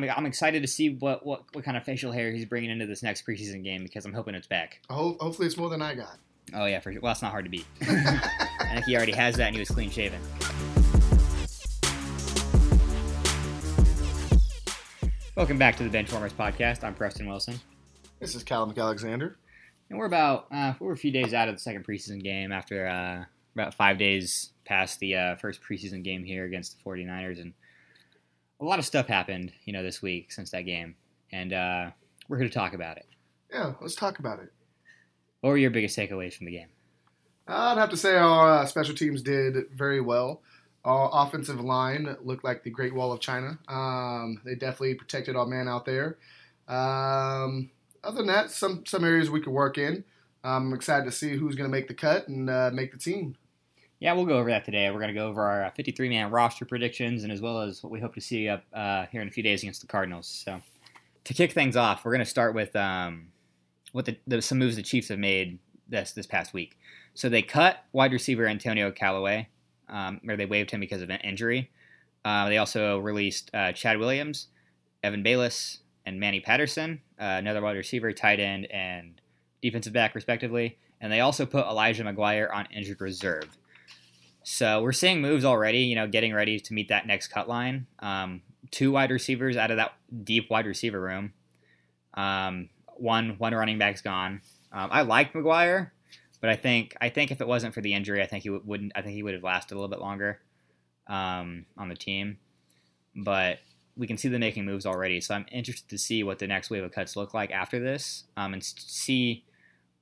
[0.00, 3.02] I'm excited to see what, what, what kind of facial hair he's bringing into this
[3.02, 4.80] next preseason game because I'm hoping it's back.
[4.88, 6.18] Ho- hopefully, it's more than I got.
[6.54, 7.00] Oh yeah, for sure.
[7.00, 7.66] Well, it's not hard to beat.
[7.82, 10.20] I think he already has that, and he was clean shaven.
[15.34, 16.84] Welcome back to the Benchwarmers podcast.
[16.84, 17.58] I'm Preston Wilson,
[18.20, 19.36] This is Callum Alexander.
[19.90, 22.86] and we're about uh, we're a few days out of the second preseason game after
[22.86, 23.24] uh,
[23.56, 27.52] about five days past the uh, first preseason game here against the 49ers, and
[28.60, 30.94] a lot of stuff happened, you know, this week since that game,
[31.32, 31.90] and uh,
[32.28, 33.06] we're here to talk about it.
[33.52, 34.52] Yeah, let's talk about it.
[35.40, 36.68] What were your biggest takeaways from the game?
[37.46, 40.42] I'd have to say our uh, special teams did very well.
[40.84, 43.58] Our offensive line looked like the Great Wall of China.
[43.68, 46.18] Um, they definitely protected our man out there.
[46.68, 47.70] Um,
[48.04, 50.04] other than that, some some areas we could work in.
[50.44, 53.36] I'm excited to see who's going to make the cut and uh, make the team.
[54.00, 54.88] Yeah, we'll go over that today.
[54.90, 57.90] We're going to go over our 53 man roster predictions and as well as what
[57.90, 60.28] we hope to see up uh, here in a few days against the Cardinals.
[60.28, 60.60] So,
[61.24, 63.28] to kick things off, we're going to start with um,
[63.92, 66.78] what the, the some moves the Chiefs have made this this past week.
[67.14, 69.48] So they cut wide receiver Antonio Callaway,
[69.88, 71.70] um, or they waived him because of an injury.
[72.24, 74.48] Uh, they also released uh, Chad Williams,
[75.02, 79.20] Evan Baylis, and Manny Patterson, uh, another wide receiver, tight end, and
[79.60, 80.78] defensive back, respectively.
[81.00, 83.48] And they also put Elijah McGuire on injured reserve.
[84.50, 87.86] So we're seeing moves already, you know, getting ready to meet that next cut line.
[87.98, 89.92] Um, two wide receivers out of that
[90.24, 91.34] deep wide receiver room.
[92.14, 94.40] Um, one one running back's gone.
[94.72, 95.90] Um, I like McGuire,
[96.40, 98.92] but I think I think if it wasn't for the injury, I think he wouldn't.
[98.96, 100.40] I think he would have lasted a little bit longer
[101.08, 102.38] um, on the team.
[103.14, 103.58] But
[103.98, 106.70] we can see them making moves already, so I'm interested to see what the next
[106.70, 109.44] wave of cuts look like after this, um, and see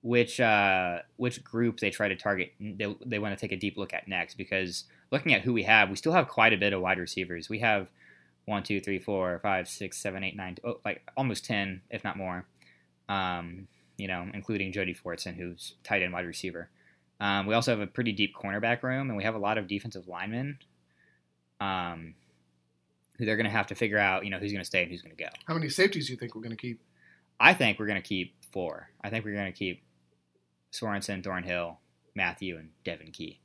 [0.02, 2.52] which uh, which group they try to target.
[2.60, 5.64] They, they want to take a deep look at next because looking at who we
[5.64, 7.48] have, we still have quite a bit of wide receivers.
[7.48, 7.90] We have
[8.44, 12.16] one, two, three, four, five, six, seven, eight, nine, oh, like almost ten, if not
[12.16, 12.46] more.
[13.08, 16.68] Um, you know, including Jody Fortson, who's tight end wide receiver.
[17.18, 19.66] Um, we also have a pretty deep cornerback room, and we have a lot of
[19.66, 20.58] defensive linemen.
[21.60, 22.14] Um,
[23.18, 24.90] who they're going to have to figure out, you know, who's going to stay and
[24.90, 25.30] who's going to go.
[25.46, 26.80] How many safeties do you think we're going to keep?
[27.40, 28.90] I think we're going to keep four.
[29.02, 29.82] I think we're going to keep
[30.78, 31.78] Sorensen, Thornhill,
[32.14, 33.40] Mathieu, and Devon Key.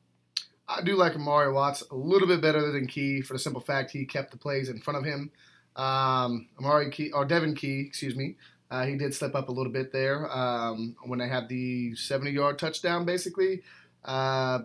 [0.68, 3.92] I do like Amari Watts a little bit better than Key for the simple fact
[3.92, 5.32] he kept the plays in front of him.
[5.76, 8.36] Um, Amari Key or Devon Key, excuse me,
[8.70, 12.58] uh, he did slip up a little bit there um, when they had the 70-yard
[12.58, 13.64] touchdown, basically.
[14.04, 14.60] Uh,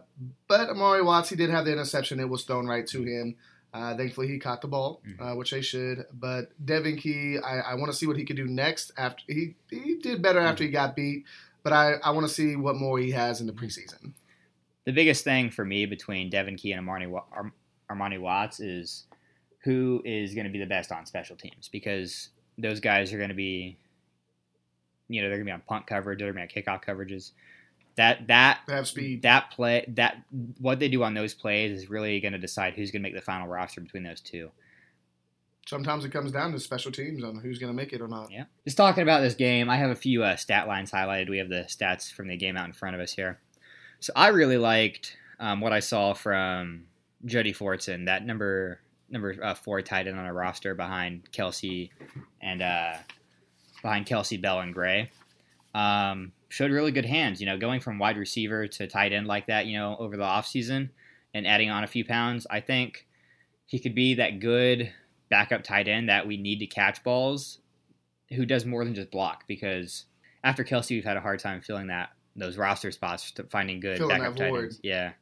[0.47, 2.21] but Amari Watts, he did have the interception.
[2.21, 3.37] It was thrown right to him.
[3.75, 6.07] Uh, thankfully, he caught the ball, uh, which they should.
[6.13, 8.93] But Devon Key, I, I want to see what he could do next.
[8.97, 11.25] After he he did better after he got beat,
[11.67, 14.13] but I, I want to see what more he has in the preseason.
[14.85, 17.53] The biggest thing for me between Devon Key and Armani, Ar-
[17.91, 19.07] Armani Watts is
[19.65, 23.31] who is going to be the best on special teams because those guys are going
[23.31, 23.77] to be,
[25.09, 26.85] you know, they're going to be on punt coverage, they're going to be on kickoff
[26.85, 27.33] coverages.
[27.97, 29.23] That that They have speed.
[29.23, 30.19] that play that
[30.61, 33.17] what they do on those plays is really going to decide who's going to make
[33.17, 34.53] the final roster between those two.
[35.67, 38.31] Sometimes it comes down to special teams on who's going to make it or not.
[38.31, 38.45] Yeah.
[38.65, 41.29] Just talking about this game, I have a few uh, stat lines highlighted.
[41.29, 43.41] We have the stats from the game out in front of us here.
[43.99, 46.85] So I really liked um, what I saw from
[47.25, 51.91] Jody Fortson, that number number uh, four tight end on a roster behind Kelce
[52.41, 52.95] and uh,
[53.83, 55.11] behind Kelce Bell and Gray.
[55.75, 59.47] Um, showed really good hands, you know, going from wide receiver to tight end like
[59.47, 60.91] that, you know, over the offseason
[61.35, 62.47] and adding on a few pounds.
[62.49, 63.07] I think
[63.67, 64.93] he could be that good
[65.29, 67.59] backup tight end that we need to catch balls
[68.31, 70.05] who does more than just block because
[70.43, 73.99] after Kelce, we've had a hard time filling that those roster spots to finding good
[73.99, 74.81] Filling backup tight ends.
[74.83, 75.13] Yeah,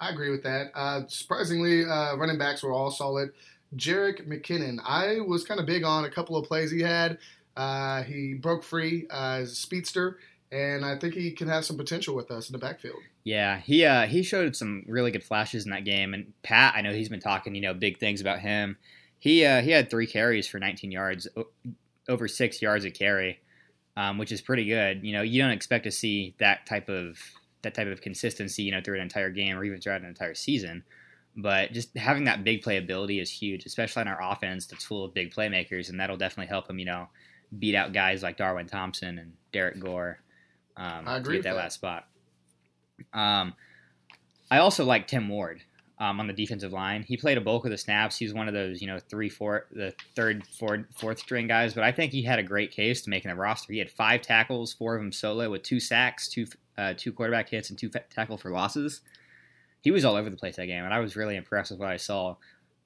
[0.00, 0.70] I agree with that.
[0.74, 3.30] Uh, surprisingly, uh, running backs were all solid.
[3.76, 7.18] Jerick McKinnon, I was kind of big on a couple of plays he had.
[7.56, 10.18] Uh, he broke free uh, as a speedster,
[10.50, 13.00] and I think he can have some potential with us in the backfield.
[13.22, 13.58] yeah.
[13.58, 16.14] He uh, he showed some really good flashes in that game.
[16.14, 18.76] And Pat, I know he's been talking you know big things about him.
[19.20, 21.48] He uh, he had three carries for 19 yards, o-
[22.08, 23.40] over six yards a carry,
[23.96, 25.04] um, which is pretty good.
[25.04, 27.18] You know, you don't expect to see that type of
[27.62, 30.34] that type of consistency, you know, through an entire game or even throughout an entire
[30.34, 30.82] season.
[31.36, 35.04] But just having that big play ability is huge, especially on our offense that's full
[35.04, 37.08] of big playmakers, and that'll definitely help him, you know,
[37.56, 40.18] beat out guys like Darwin Thompson and Derrick Gore
[40.76, 41.56] um, to get that that.
[41.56, 42.06] last spot.
[43.12, 43.54] Um,
[44.50, 45.62] I also like Tim Ward
[46.00, 47.02] um, on the defensive line.
[47.02, 48.16] He played a bulk of the snaps.
[48.16, 51.74] He's one of those, you know, three, four, the third, fourth, fourth string guys.
[51.74, 53.72] But I think he had a great case to making the roster.
[53.72, 56.46] He had five tackles, four of them solo, with two sacks, two
[56.78, 59.02] uh, two quarterback hits, and two tackle for losses.
[59.82, 61.88] He was all over the place that game, and I was really impressed with what
[61.90, 62.36] I saw.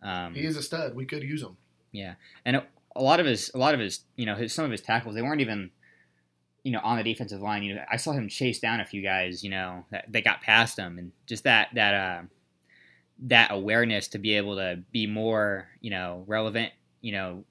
[0.02, 0.94] Um, He is a stud.
[0.94, 1.56] We could use him.
[1.92, 2.14] yeah,
[2.44, 2.56] and
[2.96, 5.14] a lot of his a lot of his you know his some of his tackles
[5.16, 5.70] they weren't even
[6.62, 7.62] you know on the defensive line.
[7.62, 9.44] You know, I saw him chase down a few guys.
[9.44, 12.22] You know that, that got past him, and just that that uh,
[13.20, 16.72] that awareness to be able to be more you know relevant.
[17.00, 17.44] You know,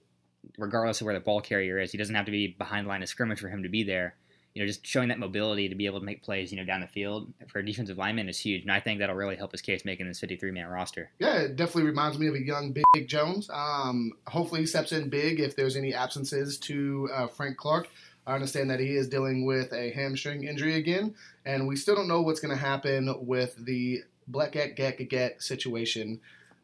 [0.58, 3.04] regardless of where the ball carrier is, he doesn't have to be behind the line
[3.04, 4.16] of scrimmage for him to be there.
[4.54, 6.82] You know, just showing that mobility to be able to make plays, you know, down
[6.82, 9.62] the field for a defensive lineman is huge, and I think that'll really help his
[9.62, 11.10] case making this 53 man roster.
[11.18, 13.50] Yeah, it definitely reminds me of a young Big Jones.
[13.52, 17.88] Um, hopefully, he steps in big if there's any absences to uh, Frank Clark.
[18.26, 21.16] I understand that he is dealing with a hamstring injury again,
[21.46, 25.42] and we still don't know what's going to happen with the Black Get Get Get
[25.42, 26.20] situation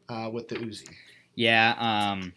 [0.08, 0.88] uh, with the Uzi.
[1.34, 2.32] Yeah, um,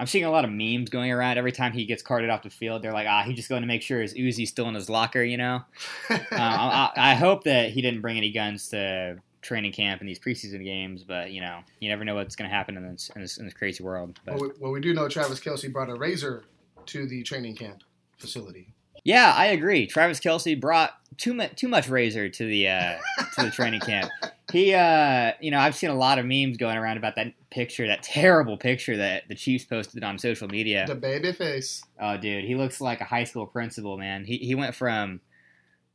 [0.00, 2.50] I'm seeing a lot of memes going around every time he gets carted off the
[2.50, 2.82] field.
[2.82, 5.22] They're like, ah, he's just going to make sure his Uzi's still in his locker,
[5.22, 5.62] you know?
[6.10, 10.20] uh, I, I, hope that he didn't bring any guns to training camp and these
[10.20, 13.22] preseason games, but, you know, you never know what's going to happen in this, in
[13.22, 14.20] this, in this crazy world.
[14.24, 16.44] Well we, well, we do know Travis Kelce brought a razor
[16.86, 17.82] to the training camp
[18.18, 18.74] facility.
[19.08, 19.86] Yeah, I agree.
[19.86, 22.98] Travis Kelce brought too much too much razor to the uh,
[23.36, 24.10] to the training camp.
[24.50, 27.86] He, uh, you know, I've seen a lot of memes going around about that picture,
[27.86, 30.86] that terrible picture that the Chiefs posted on social media.
[30.86, 31.84] The baby face.
[32.00, 34.24] Oh, dude, he looks like a high school principal, man.
[34.24, 35.20] He he went from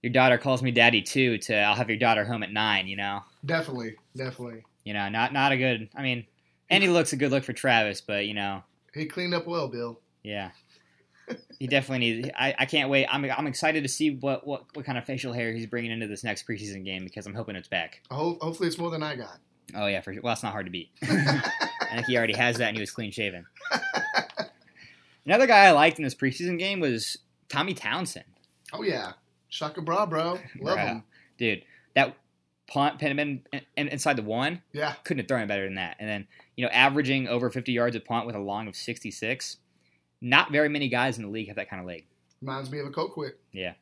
[0.04, 2.86] your daughter calls me daddy too to I'll have your daughter home at nine.
[2.86, 3.22] You know.
[3.44, 4.66] Definitely, definitely.
[4.84, 5.90] You know, not not a good.
[5.96, 6.28] I mean,
[6.70, 8.62] and he looks a good look for Travis, but you know.
[8.94, 10.00] He cleaned up well, Bill.
[10.22, 10.52] Yeah
[11.60, 12.30] he definitely needs.
[12.38, 13.08] I, I can't wait.
[13.10, 16.08] I'm, I'm excited to see what, what, what kind of facial hair he's bringing into
[16.08, 18.02] this next preseason game because I'm hoping it's back.
[18.10, 19.40] hopefully, it's more than I got.
[19.76, 20.22] Oh yeah, for sure.
[20.22, 20.90] Well, it's not hard to beat.
[21.04, 23.46] I think he already has that, and he was clean shaven.
[25.26, 27.18] Another guy I liked in this preseason game was
[27.50, 28.26] Tommy Townsend.
[28.74, 29.14] Oh yeah,
[29.50, 30.40] Shaka Bra, bro, love
[30.76, 30.76] bro.
[30.76, 31.04] him,
[31.38, 31.64] dude.
[31.96, 32.18] That
[32.68, 34.62] punt in, in, inside the one.
[34.74, 35.96] Yeah, couldn't have thrown it better than that.
[36.00, 39.58] And then you know, averaging over 50 yards a punt with a long of 66
[40.24, 42.06] not very many guys in the league have that kind of leg.
[42.42, 43.34] Reminds me of a Colquitt.
[43.52, 43.74] Yeah.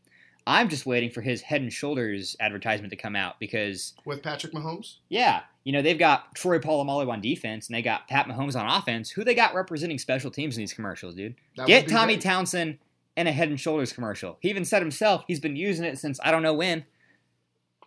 [0.47, 4.53] I'm just waiting for his head and shoulders advertisement to come out because with Patrick
[4.53, 4.95] Mahomes.
[5.07, 8.67] Yeah, you know they've got Troy Polamalu on defense and they got Pat Mahomes on
[8.67, 9.11] offense.
[9.11, 11.35] Who they got representing special teams in these commercials, dude?
[11.57, 12.23] That Get Tommy great.
[12.23, 12.79] Townsend
[13.15, 14.37] in a Head and Shoulders commercial.
[14.39, 16.85] He even said himself he's been using it since I don't know when.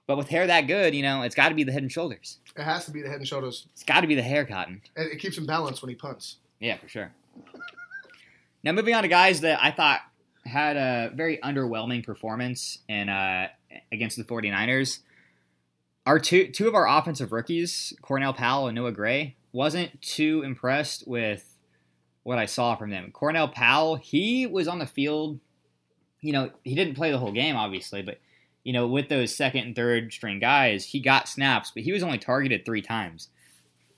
[0.07, 2.39] But with hair that good, you know, it's got to be the Head and Shoulders.
[2.57, 3.67] It has to be the Head and Shoulders.
[3.73, 4.83] It's got to be the hair cotton.
[4.97, 6.37] It keeps him balanced when he punts.
[6.61, 7.11] Yeah, for sure.
[8.65, 10.01] Now, moving on to guys that I thought
[10.47, 13.49] had a very underwhelming performance in uh,
[13.93, 15.01] against the 49ers.
[16.07, 21.07] Our two two of our offensive rookies, Cornell Powell and Noah Gray, wasn't too impressed
[21.07, 21.59] with
[22.23, 23.11] what I saw from them.
[23.13, 25.41] Cornell Powell, he was on the field.
[26.23, 28.19] You know, he didn't play the whole game, obviously, but
[28.65, 32.03] you know, with those second and third string guys, he got snaps, but he was
[32.03, 33.29] only targeted three times.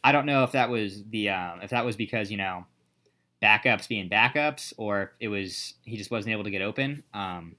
[0.02, 2.66] I don't know if that was the um, if that was because you know
[3.46, 7.04] backups being backups or it was he just wasn't able to get open.
[7.14, 7.56] Um,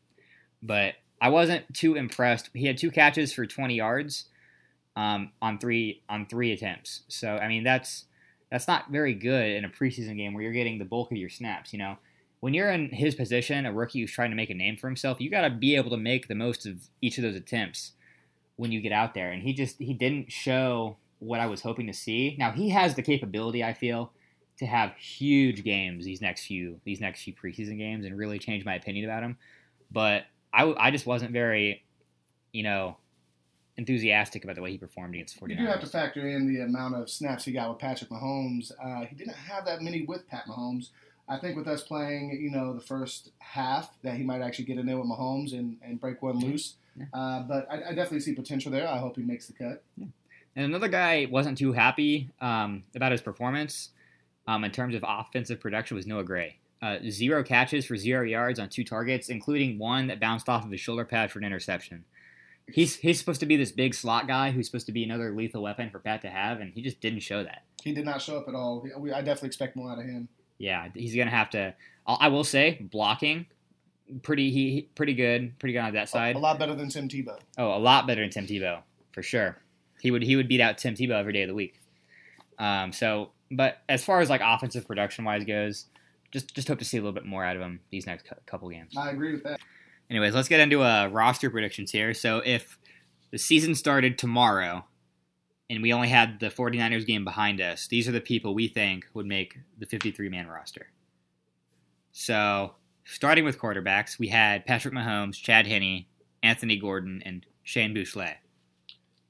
[0.62, 2.50] but I wasn't too impressed.
[2.54, 4.26] He had two catches for 20 yards
[4.96, 7.02] um, on three on three attempts.
[7.08, 8.06] So I mean that's
[8.52, 11.30] that's not very good in a preseason game where you're getting the bulk of your
[11.30, 11.72] snaps.
[11.72, 11.98] You know,
[12.40, 15.22] when you're in his position, a rookie who's trying to make a name for himself,
[15.22, 17.94] you got to be able to make the most of each of those attempts
[18.56, 19.32] when you get out there.
[19.32, 22.36] And he just he didn't show what I was hoping to see.
[22.38, 24.12] Now he has the capability, I feel,
[24.60, 28.66] to have huge games these next few these next few preseason games and really change
[28.66, 29.38] my opinion about him.
[29.92, 31.84] But I, I just wasn't very,
[32.52, 32.98] you know,
[33.78, 35.50] enthusiastic about the way he performed against 49ers.
[35.50, 38.72] You do have to factor in the amount of snaps he got with Patrick Mahomes.
[38.84, 40.90] Uh, he didn't have that many with Pat Mahomes.
[41.30, 44.78] I think with us playing, you know, the first half, that he might actually get
[44.78, 46.76] in there with Mahomes and, and break one loose.
[46.98, 47.06] Yeah.
[47.14, 48.88] Uh, but I, I, definitely see potential there.
[48.88, 49.84] I hope he makes the cut.
[49.98, 50.08] Yeah.
[50.56, 53.90] And another guy wasn't too happy um, about his performance
[54.48, 56.58] um, in terms of offensive production was Noah Gray.
[56.82, 60.72] Uh, zero catches for zero yards on two targets, including one that bounced off of
[60.72, 62.06] his shoulder pad for an interception.
[62.72, 65.64] He's he's supposed to be this big slot guy who's supposed to be another lethal
[65.64, 67.64] weapon for Pat to have, and he just didn't show that.
[67.82, 68.86] He did not show up at all.
[69.14, 70.28] I definitely expect more out of him.
[70.58, 71.74] Yeah, he's gonna have to.
[72.06, 73.48] I will say, blocking,
[74.24, 76.36] pretty he pretty good, pretty good on that side.
[76.36, 77.40] A lot better than Tim Tebow.
[77.58, 79.58] Oh, a lot better than Tim Tebow for sure.
[80.02, 81.80] He would he would beat out Tim Tebow every day of the week.
[82.60, 85.86] Um, so but as far as like offensive production wise goes,
[86.32, 88.70] just just hope to see a little bit more out of him these next couple
[88.70, 88.94] games.
[88.98, 89.60] I agree with that.
[90.10, 92.14] Anyways, let's get into uh, roster predictions here.
[92.14, 92.78] So if
[93.32, 94.86] the season started tomorrow
[95.70, 99.06] and we only had the 49ers game behind us, these are the people we think
[99.14, 100.88] would make the 53 man roster.
[102.14, 106.06] So starting with quarterbacks, we had Patrick Mahomes, Chad Henne,
[106.42, 108.36] Anthony Gordon, and Shane Buechele.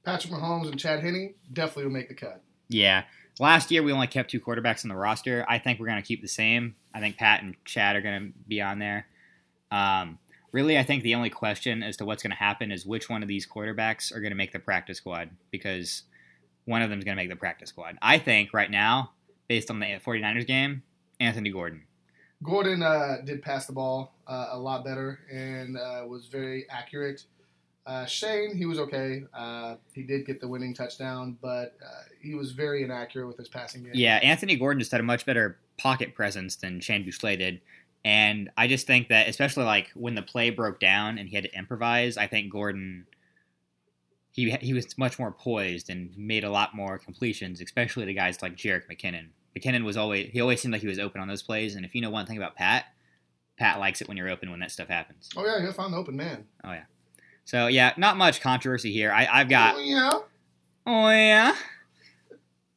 [0.04, 2.42] Patrick Mahomes and Chad Henne definitely will make the cut.
[2.68, 3.04] Yeah,
[3.38, 5.44] last year we only kept two quarterbacks on the roster.
[5.48, 6.74] I think we're going to keep the same.
[6.94, 9.06] I think Pat and Chad are going to be on there.
[9.70, 10.18] Um,
[10.52, 13.22] really, I think the only question as to what's going to happen is which one
[13.22, 16.02] of these quarterbacks are going to make the practice squad because
[16.64, 17.96] one of them is going to make the practice squad.
[18.02, 19.12] I think right now,
[19.48, 20.82] based on the 49ers game,
[21.20, 21.84] Anthony Gordon.
[22.42, 27.24] Gordon uh, did pass the ball uh, a lot better and uh, was very accurate.
[27.88, 29.24] Uh, Shane, he was okay.
[29.32, 33.48] Uh, he did get the winning touchdown, but uh, he was very inaccurate with his
[33.48, 33.92] passing game.
[33.94, 37.62] Yeah, Anthony Gordon just had a much better pocket presence than Shane Buechele did.
[38.04, 41.44] And I just think that, especially like when the play broke down and he had
[41.44, 43.06] to improvise, I think Gordon
[44.32, 48.40] he he was much more poised and made a lot more completions, especially to guys
[48.42, 49.28] like Jerick McKinnon.
[49.58, 51.94] McKinnon was always he always seemed like he was open on those plays, and if
[51.94, 52.84] you know one thing about Pat,
[53.56, 55.28] Pat likes it when you're open when that stuff happens.
[55.36, 56.44] Oh yeah, he'll find the open man.
[56.62, 56.84] Oh yeah.
[57.48, 59.10] So yeah, not much controversy here.
[59.10, 60.18] I, I've got Oh yeah.
[60.86, 61.56] Oh yeah.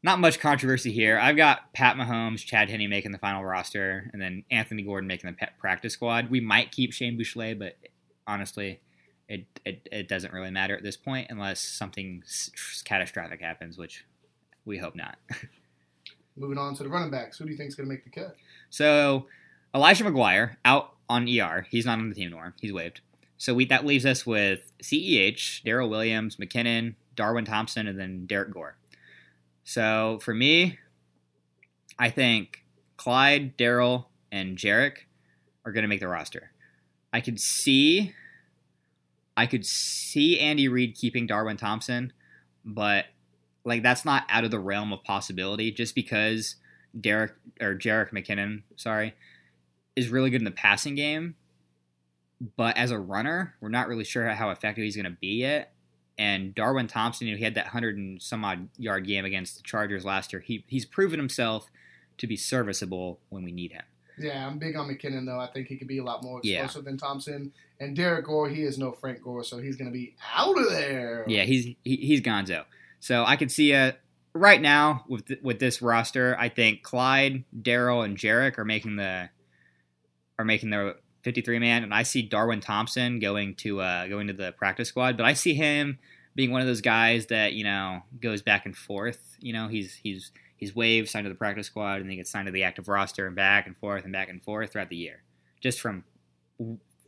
[0.01, 1.19] Not much controversy here.
[1.19, 5.29] I've got Pat Mahomes, Chad Henne making the final roster, and then Anthony Gordon making
[5.29, 6.31] the practice squad.
[6.31, 7.75] We might keep Shane Buechele, but
[8.25, 8.79] honestly,
[9.27, 12.23] it, it it doesn't really matter at this point unless something
[12.85, 14.05] catastrophic happens, which
[14.63, 15.17] we hope not.
[16.37, 17.37] Moving on to the running backs.
[17.37, 18.37] Who do you think is going to make the cut?
[18.69, 19.25] So
[19.75, 21.67] Elijah McGuire out on ER.
[21.69, 22.53] He's not on the team anymore.
[22.61, 23.01] He's waived.
[23.41, 28.51] So we, that leaves us with CEH, Darrel Williams, McKinnon, Darwin Thompson, and then Derrick
[28.51, 28.77] Gore.
[29.63, 30.77] So for me,
[31.97, 32.63] I think
[32.97, 35.07] Clyde, Darrel, and Jerick
[35.65, 36.51] are going to make the roster.
[37.11, 38.13] I could see,
[39.35, 42.13] I could see Andy Reid keeping Darwin Thompson,
[42.63, 43.05] but
[43.65, 45.71] like that's not out of the realm of possibility.
[45.71, 46.57] Just because
[46.99, 49.15] Derek or Jerick McKinnon, sorry,
[49.95, 51.37] is really good in the passing game,
[52.57, 55.73] but as a runner, we're not really sure how effective he's going to be yet.
[56.17, 59.57] And Darwin Thompson, you know, he had that hundred and some odd yard game against
[59.57, 60.41] the Chargers last year.
[60.41, 61.69] He he's proven himself
[62.17, 63.83] to be serviceable when we need him.
[64.19, 65.39] Yeah, I'm big on McKinnon though.
[65.39, 66.63] I think he could be a lot more Yeah.
[66.63, 67.53] explosive than Thompson.
[67.79, 70.69] And Derrick Gore, he is no Frank Gore, so he's going to be out of
[70.69, 71.23] there.
[71.27, 72.65] Yeah, he's he, he's Gonzo.
[72.99, 73.95] So I could see a
[74.33, 76.35] right now with th- with this roster.
[76.37, 79.29] I think Clyde, Darrel, and Jerick are making the
[80.37, 84.33] are making the 53 man, and I see Darwin Thompson going to uh, going to
[84.33, 85.17] the practice squad.
[85.17, 85.99] But I see him
[86.35, 89.37] being one of those guys that you know goes back and forth.
[89.39, 92.31] You know, he's he's he's waived, signed to the practice squad, and then he gets
[92.31, 94.95] signed to the active roster, and back and forth and back and forth throughout the
[94.95, 95.23] year,
[95.59, 96.03] just from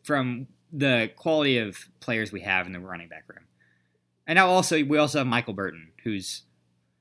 [0.03, 3.45] from the quality of players we have in the running back room.
[4.27, 6.43] And now also we also have Michael Burton, who's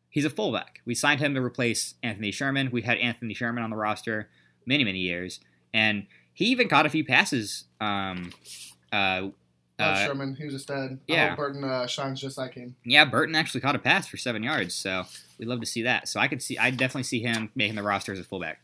[0.09, 0.81] he's a fullback.
[0.85, 2.71] We signed him to replace Anthony Sherman.
[2.71, 4.29] We've had Anthony Sherman on the roster
[4.67, 5.41] many many years,
[5.75, 7.65] and he even caught a few passes.
[7.81, 8.33] Um,
[8.93, 9.29] uh,
[9.79, 10.93] uh, Sherman, he was a stud.
[10.93, 11.35] I yeah.
[11.35, 12.77] Burton uh, shines just like him.
[12.85, 15.05] yeah, Burton actually caught a pass for seven yards, so
[15.39, 16.09] we'd love to see that.
[16.09, 18.61] So I could see, I definitely see him making the roster as a fullback.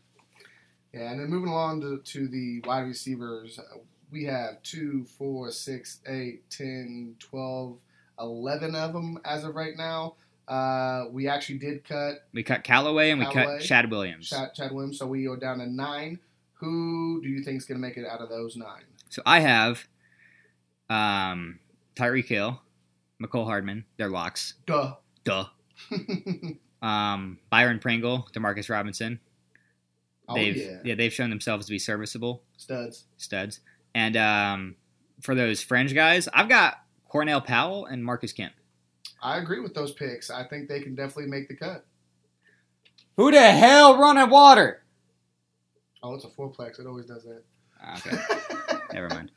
[0.93, 3.77] Yeah, and then moving along to, to the wide receivers, uh,
[4.11, 7.77] we have two, four, six, eight, 10, 12,
[8.19, 10.15] 11 of them as of right now.
[10.47, 14.29] Uh, we actually did cut We cut Callaway and we cut Chad Williams.
[14.29, 16.17] Chad, Chad Williams, so we are down to nine.
[16.59, 18.83] Who do you think is going to make it out of those nine?
[19.09, 19.87] So I have
[20.89, 21.59] um,
[21.95, 22.61] Tyreek Hill,
[23.21, 24.55] Mecole Hardman, they're locks.
[24.65, 24.95] Duh.
[25.23, 25.45] Duh.
[26.81, 29.19] Um, Byron Pringle, Demarcus Robinson.
[30.29, 30.95] oh, they've yeah.
[30.95, 33.03] they've shown themselves to be serviceable Studs.
[33.17, 33.59] studs.
[33.93, 34.75] And um,
[35.21, 36.77] for those fringe guys, I've got
[37.09, 38.53] Cornell Powell and Marcus Kemp.
[39.21, 40.29] I agree with those picks.
[40.29, 41.85] I think they can definitely make the cut.
[43.17, 44.81] Who the hell running water?
[46.01, 46.79] Oh, it's a fourplex.
[46.79, 47.43] It always does that.
[47.81, 49.31] Ah, Okay, never mind.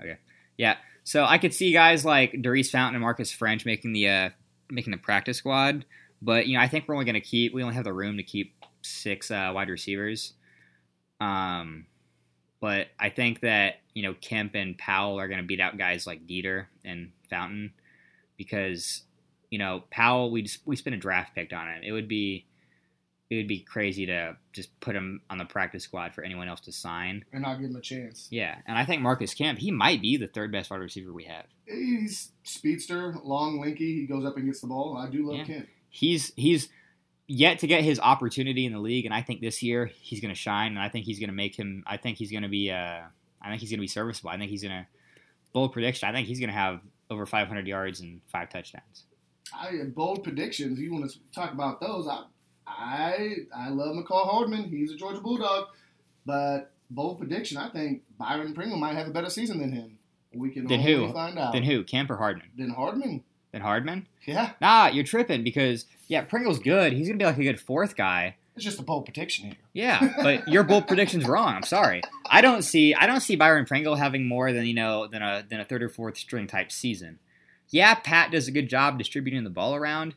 [0.00, 0.16] Okay,
[0.56, 0.76] yeah.
[1.04, 4.30] So I could see guys like Darius Fountain and Marcus French making the uh,
[4.70, 5.84] making the practice squad,
[6.22, 8.16] but you know I think we're only going to keep we only have the room
[8.16, 10.34] to keep six uh, wide receivers.
[11.20, 11.86] Um,
[12.60, 16.06] but I think that you know Kemp and Powell are going to beat out guys
[16.06, 17.72] like Dieter and Fountain
[18.36, 19.02] because
[19.50, 21.82] you know Powell we just we spent a draft pick on him.
[21.82, 22.46] It would be
[23.30, 26.60] it would be crazy to just put him on the practice squad for anyone else
[26.62, 27.24] to sign.
[27.32, 28.26] and I'll give him a chance.
[28.30, 31.24] Yeah, and I think Marcus Kemp he might be the third best wide receiver we
[31.24, 31.46] have.
[31.66, 34.00] He's speedster, long, lanky.
[34.00, 34.96] He goes up and gets the ball.
[34.96, 35.44] I do love Yeah.
[35.44, 35.68] Kent.
[35.88, 36.68] He's he's
[37.28, 40.34] yet to get his opportunity in the league, and I think this year he's going
[40.34, 41.84] to shine, and I think he's going to make him.
[41.86, 42.70] I think he's going to be.
[42.70, 43.02] Uh,
[43.42, 44.30] I think he's going to be serviceable.
[44.30, 44.86] I think he's going to
[45.52, 46.08] bold prediction.
[46.08, 49.04] I think he's going to have over 500 yards and five touchdowns.
[49.54, 50.78] I bold predictions.
[50.78, 52.06] You want to talk about those?
[52.06, 52.24] I
[52.78, 54.64] I I love McCall Hardman.
[54.70, 55.68] He's a Georgia Bulldog,
[56.26, 57.56] but bold prediction.
[57.58, 59.98] I think Byron Pringle might have a better season than him.
[60.32, 61.12] We can only who?
[61.12, 61.52] find out.
[61.52, 61.82] Then who?
[61.82, 62.48] Camper Hardman?
[62.56, 63.24] Then Hardman.
[63.52, 64.06] than Hardman.
[64.26, 66.92] Yeah, Nah, you're tripping because yeah, Pringle's good.
[66.92, 68.36] He's gonna be like a good fourth guy.
[68.54, 69.56] it's just a bold prediction here.
[69.72, 71.54] Yeah, but your bold prediction's wrong.
[71.54, 72.02] I'm sorry.
[72.26, 75.44] I don't see I don't see Byron Pringle having more than you know than a
[75.48, 77.18] than a third or fourth string type season.
[77.70, 80.14] Yeah, Pat does a good job distributing the ball around,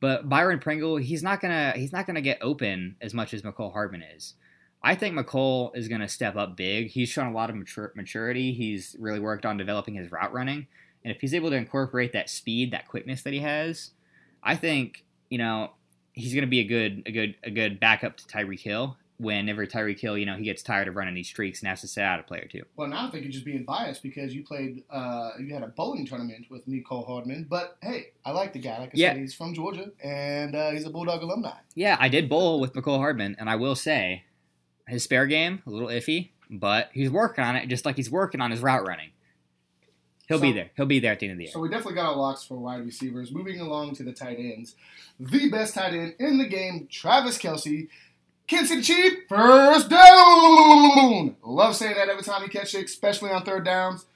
[0.00, 3.72] but Byron Pringle he's not gonna he's not gonna get open as much as Mecole
[3.72, 4.34] Hardman is.
[4.82, 6.88] I think Mecole is gonna step up big.
[6.88, 8.52] He's shown a lot of mature, maturity.
[8.52, 10.66] He's really worked on developing his route running,
[11.04, 13.90] and if he's able to incorporate that speed, that quickness that he has,
[14.42, 15.70] I think you know
[16.12, 18.96] he's to be a good a good a good backup to Tyreek Hill.
[19.18, 21.88] Whenever Tyreek Hill, you know, he gets tired of running these streaks and has to
[21.88, 22.62] sit out a play or two.
[22.76, 25.68] Well, now I think you're just being biased because you played, uh, you had a
[25.68, 27.46] bowling tournament with Nicole Hardman.
[27.48, 28.78] But hey, I like the guy.
[28.78, 29.12] Like I Yeah.
[29.12, 31.52] said, he's from Georgia and uh, he's a Bulldog alumni.
[31.74, 34.24] Yeah, I did bowl with Nicole Hardman, and I will say
[34.86, 38.42] his spare game a little iffy, but he's working on it just like he's working
[38.42, 39.10] on his route running.
[40.28, 40.70] He'll be there.
[40.76, 41.52] He'll be there at the end of the year.
[41.52, 43.30] So we definitely got our locks for wide receivers.
[43.30, 44.74] Moving along to the tight ends,
[45.20, 47.88] the best tight end in the game, Travis Kelce.
[48.46, 51.36] Kansas City Chief, first down.
[51.44, 54.06] Love saying that every time he catches it, especially on third downs.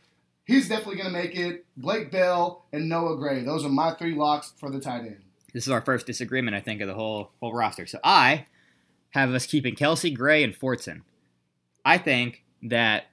[0.45, 1.65] He's definitely going to make it.
[1.77, 3.43] Blake Bell and Noah Gray.
[3.43, 5.23] Those are my three locks for the tight end.
[5.53, 7.87] This is our first disagreement, I think, of the whole whole roster.
[7.87, 8.47] So I
[9.11, 11.03] have us keeping Kelce, Gray, and Fortson.
[11.85, 13.07] I think that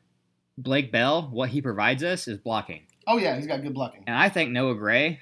[0.57, 2.83] Blake Bell, what he provides us is blocking.
[3.07, 4.03] Oh, yeah, he's got good blocking.
[4.05, 5.19] And I think Noah Gray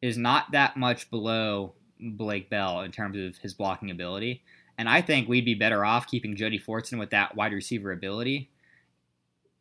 [0.00, 4.42] is not that much below Blake Bell in terms of his blocking ability.
[4.78, 8.50] And I think we'd be better off keeping Jody Fortson with that wide receiver ability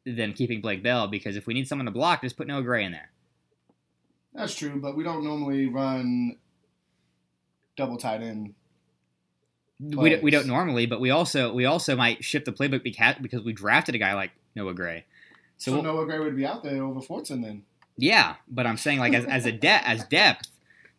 [0.05, 2.83] than keeping Blake Bell because if we need someone to block, just put Noah Gray
[2.85, 3.11] in there.
[4.33, 6.37] That's true, but we don't normally run
[7.75, 8.53] double tight end.
[9.79, 13.43] We, don't- we don't normally, but we also we also might shift the playbook because
[13.43, 15.05] we drafted a guy like Noah Gray.
[15.57, 17.63] So, So, we'll- Noah Gray would be out there over Fortson then.
[17.97, 20.47] yeah, but I'm saying like as, as a de- as depth,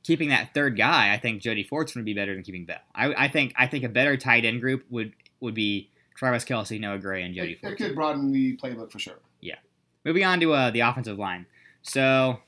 [0.02, 2.78] keeping that third guy, I think Jody Fortson would be better than keeping Bell.
[2.94, 6.78] I, I think I think a better tight end group would would be Travis Kelce,
[6.78, 9.18] Noah Gray, and Jody It, it could broaden the playbook for sure.
[9.40, 9.56] Yeah.
[10.04, 11.46] Moving on to uh, the offensive line.
[11.82, 12.38] So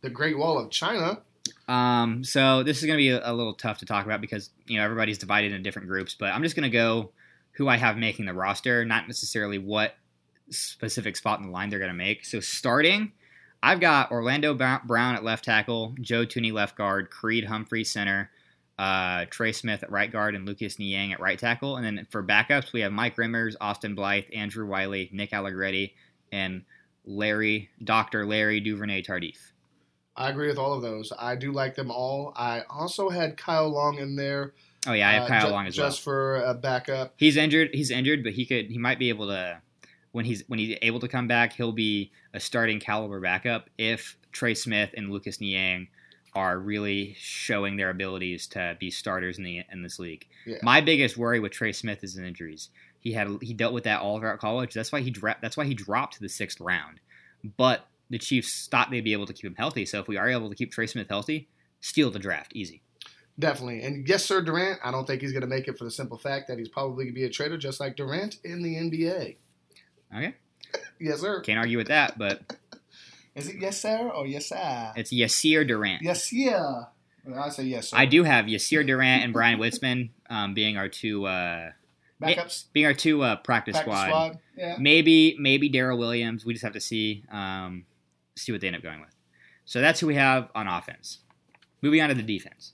[0.00, 1.20] The Great Wall of China.
[1.68, 4.50] Um, so this is going to be a, a little tough to talk about because
[4.66, 6.14] you know everybody's divided into different groups.
[6.14, 7.12] But I'm just going to go
[7.52, 9.94] who I have making the roster, not necessarily what
[10.50, 12.24] specific spot in the line they're going to make.
[12.24, 13.12] So starting,
[13.62, 18.30] I've got Orlando Brown at left tackle, Joe Thuney left guard, Creed Humphrey center,
[18.78, 21.76] uh, Trey Smith at right guard, and Lucas Niang at right tackle.
[21.76, 25.94] And then for backups, we have Mike Remmers, Austin Blythe, Andrew Wylie, Nick Allegretti,
[26.32, 26.62] and
[27.04, 29.38] Larry Doctor Larry Duvernay Tardif.
[30.16, 31.12] I agree with all of those.
[31.18, 32.32] I do like them all.
[32.36, 34.52] I also had Kyle Long in there.
[34.86, 35.88] Oh yeah, I have uh, Kyle ju- Long as well.
[35.88, 37.14] Just for a backup.
[37.16, 37.70] He's injured.
[37.72, 38.66] He's injured, but he could.
[38.66, 39.60] He might be able to.
[40.12, 44.16] When he's when he's able to come back, he'll be a starting caliber backup if
[44.30, 45.88] Trey Smith and Lucas Niang
[46.34, 50.26] are really showing their abilities to be starters in the in this league.
[50.46, 50.58] Yeah.
[50.62, 52.68] My biggest worry with Trey Smith is his injuries.
[53.00, 54.74] He had he dealt with that all throughout college.
[54.74, 57.00] That's why he dra- that's why he dropped to the sixth round.
[57.56, 59.86] But the Chiefs thought they'd be able to keep him healthy.
[59.86, 61.48] So if we are able to keep Trey Smith healthy,
[61.80, 62.82] steal the draft easy.
[63.38, 63.82] Definitely.
[63.82, 64.78] And yes, sir, Durant.
[64.84, 67.06] I don't think he's going to make it for the simple fact that he's probably
[67.06, 69.36] going to be a trader just like Durant in the NBA.
[70.14, 70.34] Okay,
[71.00, 71.40] Yes, sir.
[71.40, 72.18] can't argue with that.
[72.18, 72.56] But
[73.34, 74.92] Is it yes, sir, or yes, sir?
[74.96, 76.02] it's Yasir Durant.
[76.02, 76.84] Yes, yeah.
[77.36, 77.96] I say yes, sir.
[77.96, 81.70] I do have Yasir Durant and Bryan Witzmann um, being our two uh,
[82.20, 82.64] Backups.
[82.72, 84.06] being our two uh, practice, Practice squad.
[84.06, 84.38] squad.
[84.56, 84.76] Yeah.
[84.78, 86.44] Maybe maybe Daryl Williams.
[86.44, 87.84] We just have to see um,
[88.36, 89.14] see what they end up going with.
[89.64, 91.18] So that's who we have on offense.
[91.80, 92.72] Moving on to the defense.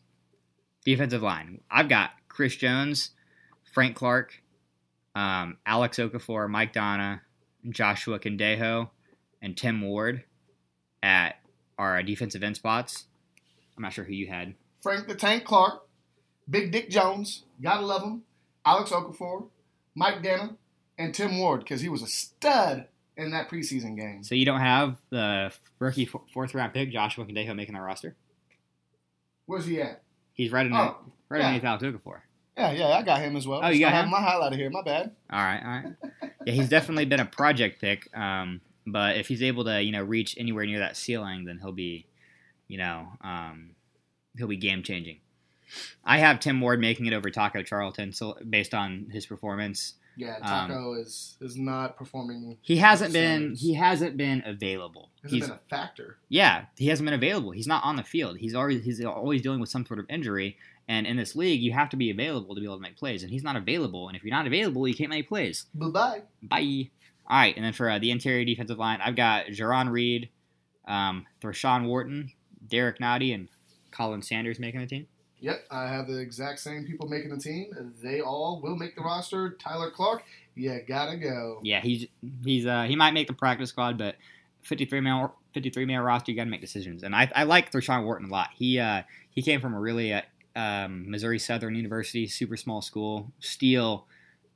[0.85, 1.61] Defensive line.
[1.71, 3.11] I've got Chris Jones,
[3.73, 4.43] Frank Clark,
[5.15, 7.21] um, Alex Okafor, Mike Donna,
[7.69, 8.91] Joshua Condejo,
[9.43, 10.25] and Tim Ward
[11.03, 11.37] at
[11.79, 13.07] our defensive end spots.
[13.77, 14.55] I'm not sure who you had.
[14.83, 15.83] Frank the Tank Clark,
[16.49, 18.23] Big Dick Jones, gotta love him,
[18.65, 19.49] Alex Okafor,
[19.95, 20.57] Mike Dana,
[20.99, 24.23] and Tim Ward because he was a stud in that preseason game.
[24.25, 28.15] So you don't have the rookie f- fourth round pick Joshua Condejo making the roster.
[29.47, 30.03] Where's he at?
[30.35, 30.97] He's right in Oh,
[31.29, 31.47] right yeah.
[31.49, 32.21] underneath Alex Okafor.
[32.59, 33.61] Yeah, yeah, I got him as well.
[33.63, 34.09] Oh, you Just got him?
[34.11, 34.71] have My highlighter here.
[34.71, 35.13] My bad.
[35.31, 36.33] All right, all right.
[36.47, 38.09] Yeah, he's definitely been a project pick.
[38.17, 41.73] Um, but if he's able to, you know, reach anywhere near that ceiling, then he'll
[41.73, 42.07] be,
[42.69, 43.73] you know, um,
[44.39, 45.19] he'll be game changing.
[46.07, 50.37] I have Tim Ward making it over Taco Charlton, so based on his performance, Yeah,
[50.37, 52.57] Um, Taco is is not performing.
[52.63, 55.11] he hasn't been he hasn't been available.
[55.23, 56.17] Hasn't He's been a factor.
[56.31, 57.51] yeah, he hasn't been available.
[57.51, 58.39] He's not on the field.
[58.39, 60.57] He's always he's always dealing with some sort of injury.
[60.89, 63.23] And in this league, you have to be available to be able to make plays,
[63.23, 64.09] and he's not available.
[64.09, 65.67] And if you're not available, you can't make plays.
[65.75, 66.23] Bye bye.
[66.43, 66.91] Bye.
[67.29, 70.31] All right, and then for uh, the interior defensive line, I've got Jarran Reed,
[70.87, 72.33] um, Tershawn Wharton,
[72.67, 73.49] Derrick Nnadi and
[73.91, 75.07] Colin Sanders making the team.
[75.41, 77.95] Yep, I have the exact same people making the team.
[78.03, 79.57] They all will make the roster.
[79.61, 80.25] Tyler Clark,
[80.55, 81.61] you gotta go.
[81.63, 82.07] Yeah, he's
[82.43, 84.17] he's uh, he might make the practice squad, but
[84.63, 87.03] 53 man 53 man roster, you got to make decisions.
[87.03, 88.49] And I, I like Tershawn Wharton a lot.
[88.55, 90.23] He uh, he came from a really uh,
[90.59, 94.07] um, Missouri Southern University, super small school, Steele.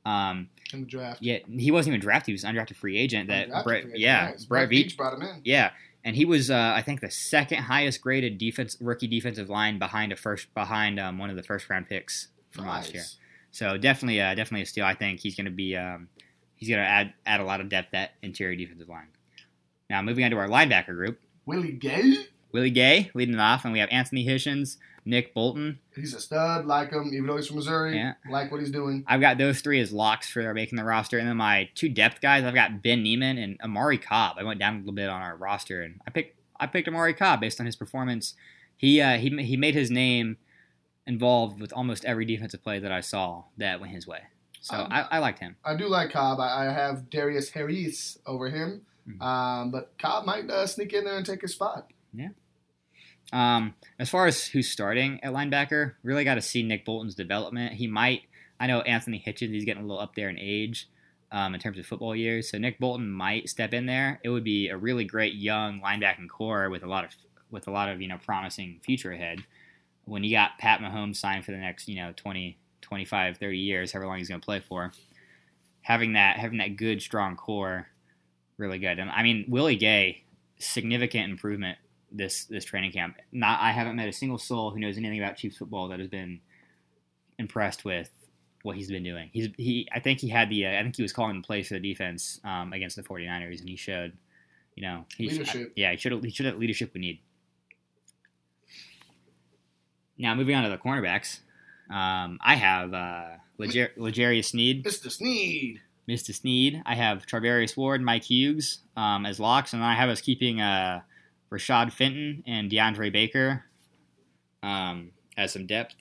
[0.04, 1.22] Um, in the draft.
[1.22, 2.26] Yeah, he wasn't even drafted.
[2.26, 3.28] He was undrafted free agent.
[3.28, 4.44] That Undrafted Brett, free agent, yeah, nice.
[4.44, 5.40] Brett Beach Veach, brought him in.
[5.44, 5.70] yeah,
[6.04, 10.12] and he was uh, I think the second highest graded defense rookie defensive line behind
[10.12, 13.04] a first behind um, one of the first round picks from last year.
[13.52, 14.84] So definitely, uh, definitely a steal.
[14.84, 16.08] I think he's going to be um,
[16.56, 19.08] he's going to add add a lot of depth that interior defensive line.
[19.88, 23.72] Now moving on to our linebacker group, Willie Gay, Willie Gay leading it off, and
[23.72, 25.78] we have Anthony Hitchens, Nick Bolton.
[25.96, 26.64] he's a stud.
[26.66, 27.96] Like him, even though he's from Missouri.
[27.96, 28.14] Yeah.
[28.30, 29.04] Like what he's doing.
[29.06, 32.20] I've got those three as locks for making the roster, and then my two depth
[32.20, 34.36] guys, I've got Ben Niemann and Amari Cobb.
[34.38, 37.14] I went down a little bit on our roster, and I picked I picked Amari
[37.14, 38.34] Cobb based on his performance.
[38.76, 40.36] He uh, he he made his name
[41.06, 44.20] involved with almost every defensive play that I saw that went his way.
[44.60, 45.56] So Um, I, I liked him.
[45.64, 46.38] I do like Cobb.
[46.38, 48.82] I, I have Darius Harris over him.
[49.08, 49.20] Mhm.
[49.20, 51.88] Um, but Cobb might uh, sneak in there and take his spot.
[53.32, 57.74] Um, as far as who's starting at linebacker, really got to see Nick Bolton's development.
[57.74, 58.22] He might.
[58.60, 59.52] I know Anthony Hitchens.
[59.52, 60.88] He's getting a little up there in age.
[61.34, 64.20] Um, in terms of football years, so Nick Bolton might step in there.
[64.22, 67.12] It would be a really great young linebacking core with a lot of
[67.50, 69.38] with a lot of you know promising future ahead.
[70.04, 73.92] When you got Pat Mahomes signed for the next you know 20, 25, 30 years,
[73.92, 74.92] however long he's going to play for,
[75.80, 77.86] having that having that good strong core,
[78.58, 78.98] really good.
[78.98, 80.24] And I mean Willie Gay,
[80.58, 81.78] significant improvement
[82.14, 83.16] this this training camp.
[83.32, 86.08] Not I haven't met a single soul who knows anything about Chiefs football that has
[86.08, 86.40] been
[87.38, 88.10] impressed with
[88.62, 89.30] what he's been doing.
[89.32, 91.68] He's he I think he had the uh, I think he was calling the plays
[91.68, 94.12] for the defense um, against the 49ers and he showed
[94.74, 95.72] you know he Leadership.
[95.76, 97.20] yeah, he should he should have leadership we need.
[100.18, 101.40] Now moving on to the cornerbacks.
[101.90, 103.24] Um, I have uh,
[103.58, 105.10] Leger- L'Jarius Sneed, Mr.
[105.10, 105.80] Sneed.
[106.08, 106.34] Mr.
[106.34, 106.82] Sneed.
[106.86, 111.00] I have Travarius Ward, Mike Hughes um, as locks, and I have us keeping uh,
[111.52, 113.64] Rashad Fenton and DeAndre Baker
[114.62, 115.94] um, as some depth.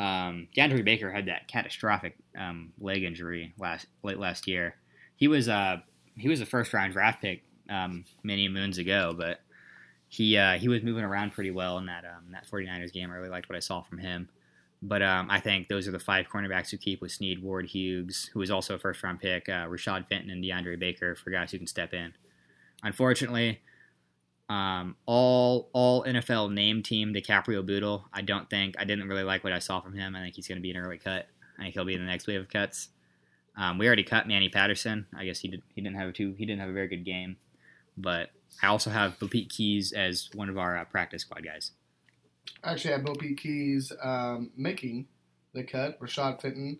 [0.00, 4.76] Um, DeAndre Baker had that catastrophic um, leg injury last late last year.
[5.16, 5.78] He was uh,
[6.16, 9.40] he was a first round draft pick um, many moons ago, but
[10.08, 13.10] he uh, he was moving around pretty well in that um, that 49ers game.
[13.10, 14.28] I really liked what I saw from him.
[14.80, 18.30] But um, I think those are the five cornerbacks who keep with Sneed, Ward, Hughes,
[18.32, 21.50] who was also a first round pick, uh, Rashad Fenton, and DeAndre Baker for guys
[21.50, 22.14] who can step in.
[22.84, 23.60] Unfortunately,
[24.48, 28.08] um, all all NFL name team DiCaprio Bootle.
[28.12, 30.16] I don't think I didn't really like what I saw from him.
[30.16, 31.26] I think he's going to be an early cut.
[31.58, 32.88] I think he'll be in the next wave of cuts.
[33.56, 35.06] Um, we already cut Manny Patterson.
[35.16, 35.62] I guess he did.
[35.74, 36.34] He didn't have a too.
[36.38, 37.36] He didn't have a very good game.
[37.96, 38.30] But
[38.62, 41.72] I also have BoPete Keyes as one of our uh, practice squad guys.
[42.62, 43.34] I actually have Bo P.
[43.34, 45.06] Keyes um, making
[45.52, 46.00] the cut.
[46.00, 46.78] Rashad Fenton,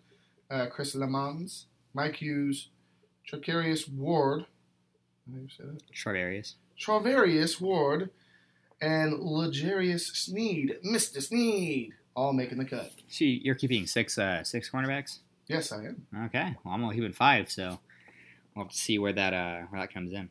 [0.49, 2.69] uh, Chris Lammons, Mike Hughes,
[3.29, 4.45] Tracarius Ward.
[5.29, 5.77] I think you.
[5.91, 6.55] Short areas.
[6.79, 8.09] Travarius Ward,
[8.81, 11.21] and L'Jarius Sneed, Mr.
[11.21, 12.91] Sneed, all making the cut.
[13.07, 15.19] See, you're keeping six uh, six cornerbacks.
[15.47, 16.07] Yes, I am.
[16.25, 17.79] Okay, well, I'm only keeping five, so
[18.55, 20.29] we'll have to see where that uh, where that comes in.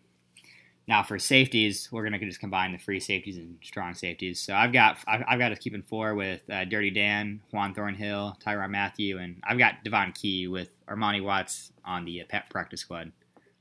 [0.86, 4.40] Now for safeties, we're gonna just combine the free safeties and strong safeties.
[4.40, 8.38] So I've got I've, I've got us keeping four with uh, Dirty Dan, Juan Thornhill,
[8.44, 13.12] Tyrann Mathieu, and I've got Devon Key with Armani Watts on the uh, practice squad.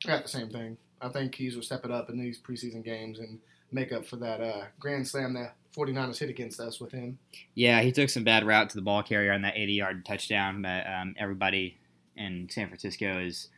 [0.05, 0.77] I got the same thing.
[1.01, 3.39] I think Keys will step it up in these preseason games and
[3.71, 7.19] make up for that uh, grand slam that 49ers hit against us with him.
[7.53, 10.87] Yeah, he took some bad route to the ball carrier on that 80-yard touchdown that
[10.87, 11.77] um, everybody
[12.15, 13.49] in San Francisco is,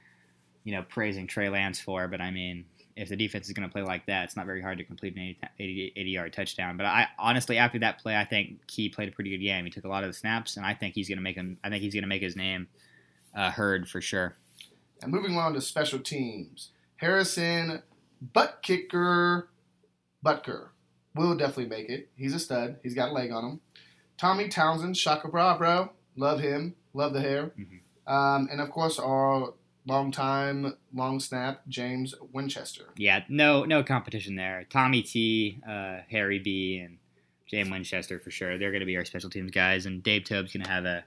[0.63, 2.07] you know, praising Trey Lance for.
[2.07, 4.61] But I mean, if the defense is going to play like that, it's not very
[4.61, 6.75] hard to complete an 80, 80-yard touchdown.
[6.75, 9.63] But I honestly, after that play, I think Key played a pretty good game.
[9.63, 11.57] He took a lot of the snaps, and I think he's going to make him.
[11.63, 12.67] I think he's going to make his name
[13.33, 14.35] uh, heard for sure.
[15.01, 17.81] And moving on to special teams, Harrison
[18.21, 19.49] butt kicker
[20.25, 20.69] Butker
[21.15, 22.09] will definitely make it.
[22.15, 22.77] He's a stud.
[22.83, 23.59] He's got a leg on him.
[24.17, 25.91] Tommy Townsend, Shaka Bra, bro.
[26.17, 26.75] Love him.
[26.93, 27.51] Love the hair.
[27.57, 27.79] Mhm.
[28.05, 29.53] Um, and of course, our
[29.85, 32.85] long time, long snap, James Winchester.
[32.97, 34.65] Yeah, no, no competition there.
[34.69, 36.97] Tommy T, uh, Harry B, and
[37.47, 38.57] James Winchester for sure.
[38.57, 41.05] They're going to be our special teams guys, and Dave Toub's going to have a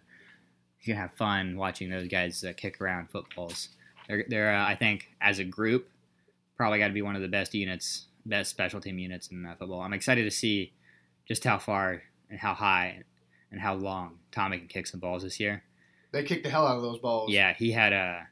[0.79, 3.69] he's going to have fun watching those guys uh, kick around footballs.
[4.13, 5.89] They're, they're uh, I think, as a group,
[6.59, 9.81] probably got to be one of the best units, best special team units in football.
[9.81, 10.75] I'm excited to see
[11.27, 13.05] just how far and how high
[13.51, 15.63] and how long Tommy can kick some balls this year.
[16.13, 17.31] They kicked the hell out of those balls.
[17.31, 18.29] Yeah, he had a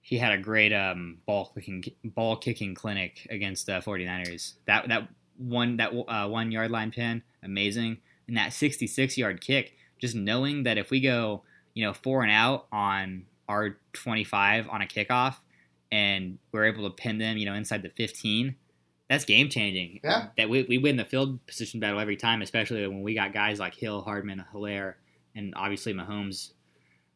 [0.00, 4.54] he had a great um, ball kicking ball kicking clinic against the 49ers.
[4.66, 9.74] That that one that uh, one yard line pin, amazing, and that 66 yard kick.
[9.98, 14.82] Just knowing that if we go, you know, four and out on our 25 on
[14.82, 15.36] a kickoff,
[15.90, 18.56] and we're able to pin them, you know, inside the 15,
[19.08, 20.00] that's game changing.
[20.02, 20.28] Yeah.
[20.36, 23.58] That we, we win the field position battle every time, especially when we got guys
[23.58, 24.94] like Hill, Hardman, Helaire,
[25.34, 26.52] and obviously Mahomes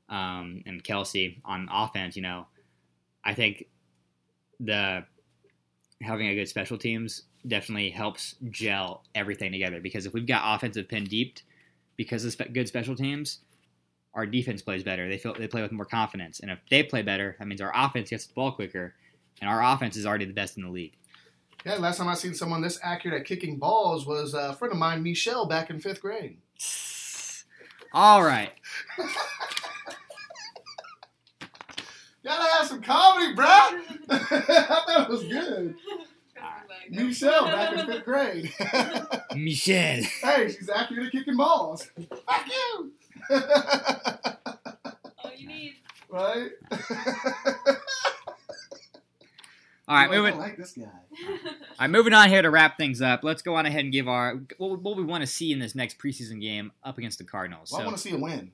[0.09, 2.17] um, and Kelce on offense.
[2.17, 2.47] You know,
[3.25, 3.65] I think
[4.61, 5.05] the
[6.03, 10.89] having a good special teams definitely helps gel everything together because if we've got offensive
[10.89, 11.39] pin deep
[11.97, 13.41] because of spe- good special teams,
[14.15, 15.09] our defense plays better.
[15.09, 17.73] They feel they play with more confidence, and if they play better, that means our
[17.75, 18.95] offense gets the ball quicker,
[19.41, 20.97] and our offense is already the best in the league.
[21.65, 24.79] Yeah, last time I seen someone this accurate at kicking balls was a friend of
[24.79, 26.39] mine, Michelle, back in fifth grade.
[27.93, 28.53] All right,
[32.25, 33.47] Gotta have some comedy, bro.
[34.11, 34.19] I
[34.87, 35.75] thought it was good.
[36.91, 38.53] Michelle, back in fifth grade.
[39.35, 40.03] Michelle.
[40.03, 41.89] hey, she's accurate at kicking balls.
[42.27, 42.93] Fuck you.
[43.31, 45.75] All you need.
[46.11, 46.51] right?
[49.87, 50.33] All right, I moving.
[50.33, 50.83] don't like this guy.
[50.85, 51.39] All
[51.81, 53.25] right, moving on here to wrap things up.
[53.25, 55.75] Let's go on ahead and give our what, what we want to see in this
[55.75, 57.73] next preseason game up against the Cardinals.
[57.73, 58.51] Well, I want to see a win.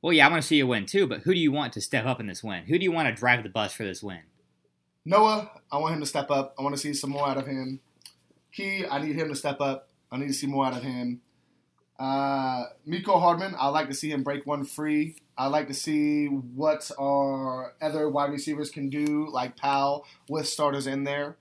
[0.00, 1.06] well, yeah, I want to see you win too.
[1.06, 2.64] But who do you want to step up in this win?
[2.64, 4.22] Who do you want to drive the bus for this win?
[5.04, 6.54] Noah, I want him to step up.
[6.58, 7.78] I want to see some more out of him.
[8.52, 9.88] Key, I need him to step up.
[10.10, 11.20] I need to see more out of him.
[11.98, 15.16] Uh, Miko Hardman, I like to see him break one free.
[15.36, 20.86] I like to see what our other wide receivers can do, like Powell, with starters
[20.86, 21.36] in there.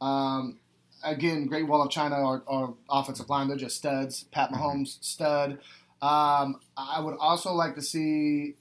[0.00, 0.58] Um,
[1.02, 4.24] again, Great Wall of China, our, our offensive line, they're just studs.
[4.24, 5.58] Pat Mahomes, stud.
[6.02, 8.56] Um, I would also like to see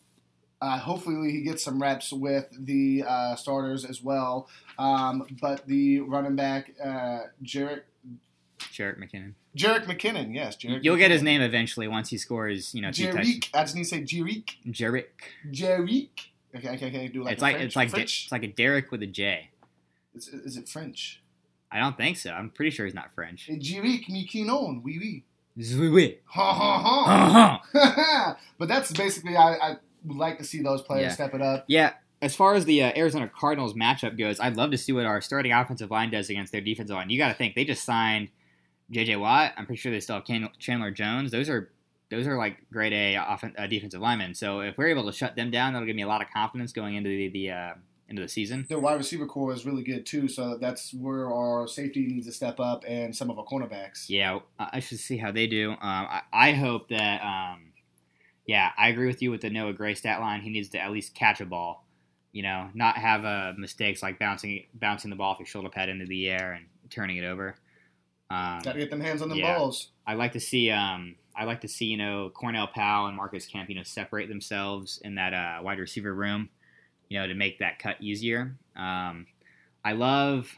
[0.62, 4.48] uh, hopefully, he gets some reps with the uh, starters as well.
[4.78, 7.82] Um, but the running back, uh, Jerick,
[8.72, 9.34] Jarrett McKinnon.
[9.58, 10.84] Jerick McKinnon, yes, Jerick.
[10.84, 12.74] You'll get his name eventually once he scores.
[12.74, 13.50] You know, two touchdowns.
[13.54, 14.50] I just need to say Jerick.
[14.68, 15.06] Jerick.
[15.52, 16.10] Jerick.
[16.56, 17.08] Okay, okay, okay.
[17.08, 18.24] Do like it's like French, it's like French.
[18.24, 19.50] it's like a Derek with a J.
[20.14, 21.22] Is, is it French?
[21.72, 22.32] I don't think so.
[22.32, 23.50] I'm pretty sure he's not French.
[23.50, 24.82] Jerick McKinnon.
[24.84, 25.24] Oui, oui.
[25.58, 26.18] Zwiwi.
[26.26, 28.38] Ha ha ha.
[28.58, 31.10] but that's basically I, I would like to see those players Yeah.
[31.12, 31.66] step it up.
[31.68, 35.06] Yeah, as far as the uh, Arizona Cardinals matchup goes, I'd love to see what
[35.06, 37.10] our starting offensive line does against their defensive line.
[37.10, 38.30] You got to think they just signed
[38.92, 39.16] J.J.
[39.16, 39.54] Watt.
[39.58, 41.32] I'm pretty sure they still have Can- Chandler Jones.
[41.32, 41.72] Those are
[42.10, 44.36] those are like grade A offen- uh, defensive linemen.
[44.36, 46.74] So if we're able to shut them down, that'll give me a lot of confidence
[46.74, 47.74] going into the, the uh,
[48.10, 48.66] into the season.
[48.68, 52.34] Their wide receiver core is really good too, so that's where our safety needs to
[52.34, 54.10] step up and some of our cornerbacks.
[54.10, 55.72] Yeah, I I should see how they do.
[55.72, 57.22] Um, I, I hope that.
[57.24, 57.68] Um,
[58.46, 60.42] yeah, I agree with you with the Noah Gray stat line.
[60.42, 61.86] He needs to at least catch a ball.
[62.34, 65.88] You know, not have uh, mistakes like bouncing bouncing the ball off your shoulder pad
[65.88, 67.56] into the air and turning it over.
[68.32, 69.58] Um, Got to get them hands on them Yeah.
[69.58, 69.90] balls.
[70.08, 70.70] I like to see.
[70.72, 74.30] Um, I like to see you know Cornell Powell and Marcus Kemp you know separate
[74.30, 76.50] themselves in that uh, wide receiver room,
[77.10, 78.56] you know to make that cut easier.
[78.76, 79.28] Um,
[79.84, 80.50] I love,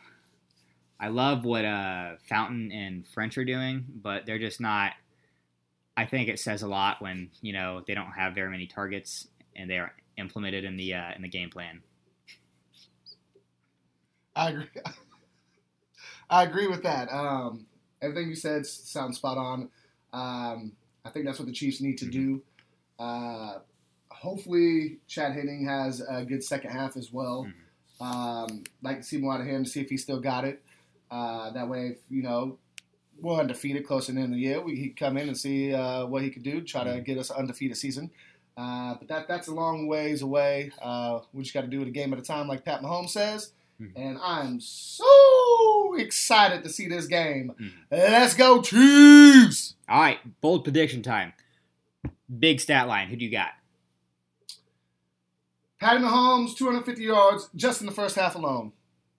[1.00, 4.94] I love what uh, Fountain and French are doing, but they're just not.
[5.96, 9.28] I think it says a lot when you know they don't have very many targets
[9.56, 11.82] and they are implemented in the uh, in the game plan.
[14.36, 14.68] I agree.
[16.34, 17.12] I agree with that.
[17.12, 17.68] Um,
[18.02, 19.70] everything you said sounds spot on.
[20.12, 20.72] Um,
[21.06, 22.42] I think that's what the Chiefs need to do.
[22.98, 23.60] Uh,
[24.10, 27.48] hopefully, Chad Henning has a good second half as well.
[28.02, 30.64] Um, like to see more out of him, see if he still got it.
[31.12, 32.58] Uh, that way, if, you know,
[33.22, 34.60] we're undefeated close to the end of the year.
[34.60, 37.30] We could come in and see uh, what he could do, try to get us
[37.30, 38.10] an undefeated season.
[38.58, 40.72] Uh, but that that's a long ways away.
[40.82, 43.12] Uh, we just got to do it a game at a time, like Pat Mahomes
[43.12, 43.52] says.
[43.82, 43.92] Mhm.
[43.96, 47.54] And I'm so excited to see this game.
[47.60, 47.72] Mhm.
[47.92, 49.76] Let's go Chiefs!
[49.90, 51.34] All right, bold prediction time.
[52.40, 53.10] Big stat line.
[53.10, 53.50] Who do you got?
[55.80, 58.72] Patty Mahomes, 250 yards just in the first half alone.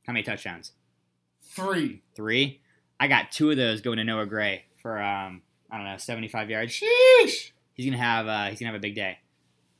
[0.07, 0.73] How many touchdowns?
[1.43, 2.03] Three.
[2.15, 2.61] Three.
[2.99, 6.49] I got two of those going to Noah Gray for um, I don't know, seventy-five
[6.49, 6.73] yards.
[6.73, 7.51] Sheesh!
[7.75, 9.19] He's gonna have uh, he's gonna have a big day.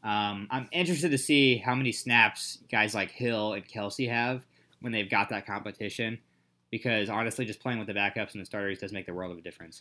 [0.03, 4.45] Um, I'm interested to see how many snaps guys like Hill and Kelce have
[4.85, 6.19] when they've got that competition,
[6.71, 9.39] because honestly, just playing with the backups and the starters does make the world of
[9.39, 9.81] a difference.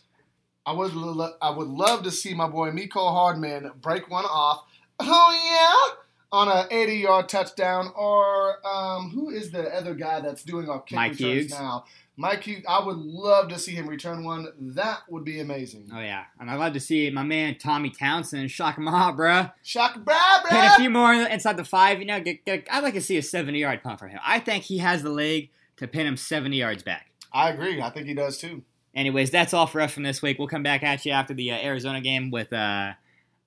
[0.64, 4.64] I would lo- I would love to see my boy Miko Hardman break one off.
[4.98, 5.94] Oh yeah,
[6.32, 7.92] on a 80 yard touchdown.
[7.94, 11.50] Or um, who is the other guy that's doing our kick Mike returns Hughes?
[11.50, 11.84] now?
[12.16, 12.64] Mike Hughes.
[12.68, 14.48] I would love to see him return one.
[14.58, 15.90] That would be amazing.
[15.92, 19.52] Oh yeah, and I'd love to see my man Tommy Townsend shock him out, bruh.
[19.62, 21.98] Shaka bra, Put a few more inside the five.
[21.98, 24.20] You know, get, get, I'd like to see a seventy-yard punt from him.
[24.24, 27.10] I think he has the leg to pin him seventy yards back.
[27.32, 27.82] I agree.
[27.82, 28.62] I think he does too.
[28.94, 30.38] Anyways, that's all for us from this week.
[30.38, 32.92] We'll come back at you after the uh, Arizona game with uh,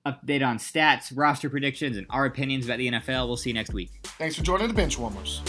[0.06, 3.26] update on stats, roster predictions, and our opinions about the NFL.
[3.26, 3.90] We'll see you next week.
[4.02, 5.40] Thanks for joining the Bench Warmers.